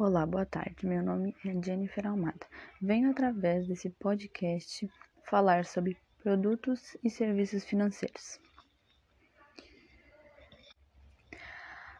[0.00, 0.86] Olá, boa tarde.
[0.86, 2.46] Meu nome é Jennifer Almada.
[2.80, 4.88] Venho através desse podcast
[5.24, 8.38] falar sobre produtos e serviços financeiros.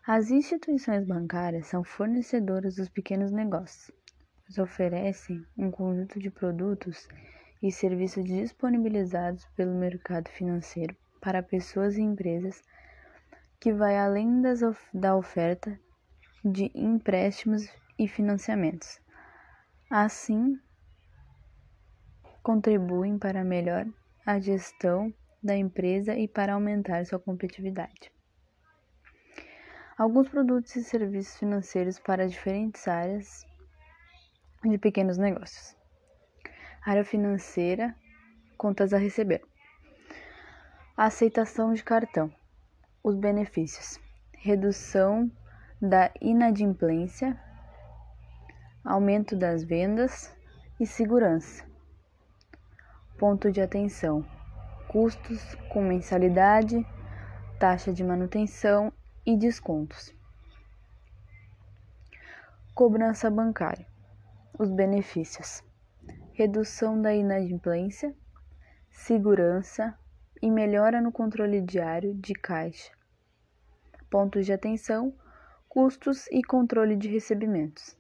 [0.06, 3.90] As instituições bancárias são fornecedoras dos pequenos negócios.
[4.44, 7.08] Eles oferecem um conjunto de produtos
[7.60, 12.62] e serviços disponibilizados pelo mercado financeiro para pessoas e empresas
[13.58, 14.60] que vai além das,
[14.94, 15.76] da oferta
[16.44, 19.00] de empréstimos e financiamentos.
[19.90, 20.58] Assim,
[22.42, 23.86] contribuem para melhor
[24.24, 25.12] a gestão
[25.42, 28.12] da empresa e para aumentar sua competitividade.
[29.96, 33.44] Alguns produtos e serviços financeiros para diferentes áreas
[34.62, 35.76] de pequenos negócios.
[36.84, 37.94] Área financeira,
[38.56, 39.42] contas a receber.
[40.96, 42.32] Aceitação de cartão.
[43.02, 44.00] Os benefícios:
[44.32, 45.30] redução
[45.80, 47.38] da inadimplência,
[48.84, 50.34] aumento das vendas
[50.78, 51.64] e segurança.
[53.18, 54.24] Ponto de atenção:
[54.88, 56.86] custos com mensalidade,
[57.58, 58.92] taxa de manutenção
[59.26, 60.14] e descontos.
[62.74, 63.86] Cobrança bancária:
[64.56, 65.64] os benefícios:
[66.32, 68.14] redução da inadimplência,
[68.88, 69.98] segurança
[70.40, 72.92] e melhora no controle diário de caixa.
[74.08, 75.12] Pontos de atenção:
[75.68, 77.97] custos e controle de recebimentos.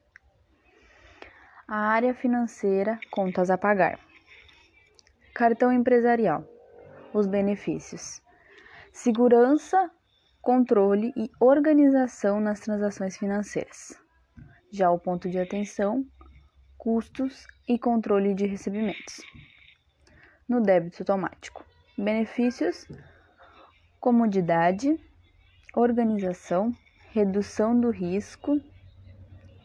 [1.70, 4.00] A área financeira, contas a pagar.
[5.34, 6.42] Cartão empresarial.
[7.12, 8.22] Os benefícios:
[8.90, 9.90] segurança,
[10.40, 14.00] controle e organização nas transações financeiras.
[14.72, 16.06] Já o ponto de atenção,
[16.78, 19.20] custos e controle de recebimentos.
[20.48, 21.66] No débito automático.
[21.98, 22.88] Benefícios:
[24.00, 24.98] comodidade,
[25.76, 26.74] organização,
[27.12, 28.58] redução do risco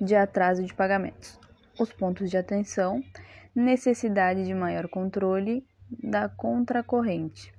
[0.02, 1.42] de atraso de pagamentos
[1.80, 3.04] os pontos de atenção,
[3.56, 7.54] necessidade de maior controle da contracorrente,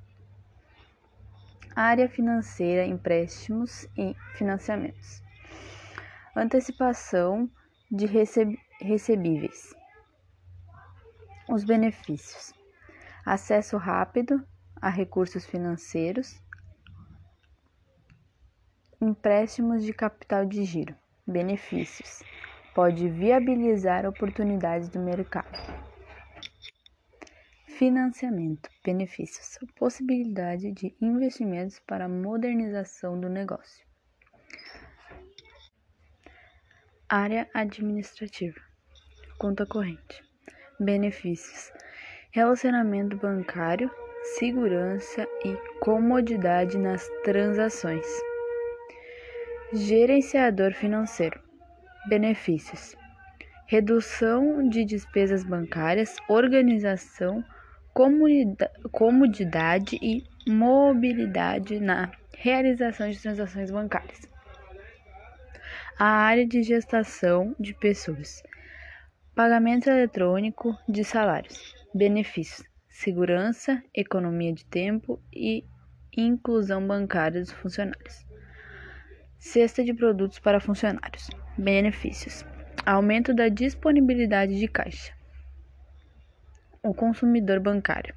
[1.75, 5.23] área financeira, empréstimos e financiamentos,
[6.35, 7.51] antecipação
[7.91, 9.75] de receb recebíveis,
[11.49, 12.53] os benefícios,
[13.25, 14.45] acesso rápido
[14.81, 16.41] a recursos financeiros,
[19.01, 20.95] empréstimos de capital de giro,
[21.27, 22.23] benefícios
[22.75, 25.57] pode viabilizar oportunidades do mercado.
[27.79, 33.85] Financiamento, benefícios, possibilidade de investimentos para modernização do negócio.
[37.09, 38.61] Área administrativa,
[39.39, 40.23] conta corrente,
[40.81, 41.73] benefícios,
[42.33, 43.91] relacionamento bancário,
[44.39, 48.07] segurança e comodidade nas transações.
[49.73, 51.44] Gerenciador financeiro,
[52.07, 52.95] Benefícios:
[53.67, 57.43] redução de despesas bancárias, organização,
[58.93, 64.21] comodidade e mobilidade na realização de transações bancárias.
[65.99, 68.43] A área de gestação de pessoas.
[69.35, 71.75] Pagamento eletrônico de salários.
[71.95, 75.65] Benefícios: segurança, economia de tempo e
[76.15, 78.27] inclusão bancária dos funcionários.
[79.39, 81.31] Cesta de produtos para funcionários.
[81.57, 82.45] Benefícios:
[82.85, 85.15] aumento da disponibilidade de caixa.
[86.83, 88.13] O consumidor bancário.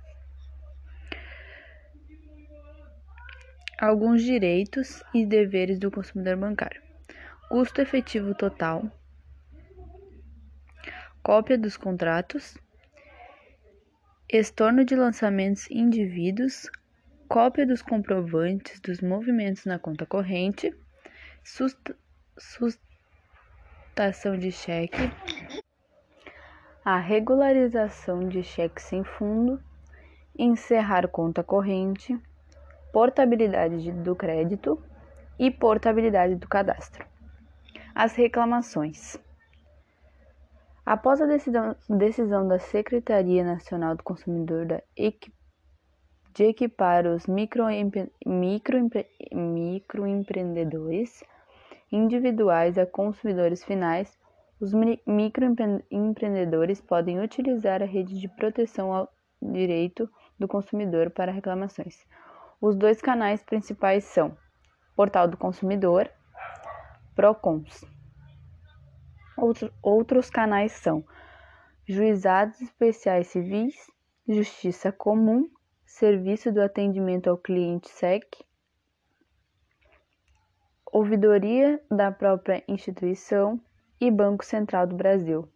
[3.79, 6.81] Alguns direitos e deveres do consumidor bancário.
[7.47, 8.91] Custo efetivo total.
[11.21, 12.57] Cópia dos contratos.
[14.27, 16.71] Estorno de lançamentos indivíduos.
[17.27, 20.75] Cópia dos comprovantes dos movimentos na conta corrente.
[21.43, 21.93] Sust
[23.97, 25.11] quitação de cheque,
[26.85, 29.59] a regularização de cheque sem fundo,
[30.37, 32.15] encerrar conta corrente,
[32.93, 34.79] portabilidade do crédito
[35.39, 37.03] e portabilidade do cadastro.
[37.95, 39.17] As reclamações.
[40.85, 44.79] Após a decisão, decisão da Secretaria Nacional do Consumidor
[46.35, 48.77] de equipar os microempreendedores micro,
[49.33, 51.23] microempreendedores
[51.92, 54.18] individuais a consumidores finais,
[54.60, 54.74] os
[55.06, 59.12] microempreendedores podem utilizar a rede de proteção ao
[59.42, 62.06] direito do consumidor para reclamações.
[62.60, 64.36] Os dois canais principais são
[64.95, 66.10] Portal do Consumidor,
[67.16, 67.86] Procons.
[69.38, 71.06] Outro, outros canais são
[71.88, 73.75] Juizados Especiais Civis,
[74.28, 75.48] Justiça Comum,
[75.86, 78.25] Serviço do Atendimento ao Cliente SEC,
[80.92, 83.60] ouvidoria da própria instituição,
[84.00, 85.48] e Banco Central do Brasil.